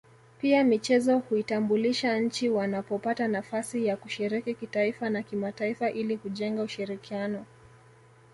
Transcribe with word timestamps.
Pia 0.41 0.63
michezo 0.63 1.17
huitambulisha 1.17 2.19
nchi 2.19 2.49
wanapopata 2.49 3.27
nafasi 3.27 3.85
ya 3.85 3.97
kushiriki 3.97 4.53
kitaifa 4.53 5.09
na 5.09 5.23
kimataifa 5.23 5.91
ili 5.91 6.17
kujenga 6.17 6.63
ushirikiano 6.63 7.45